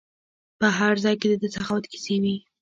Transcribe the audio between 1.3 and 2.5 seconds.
ده سخاوت کیسې وي.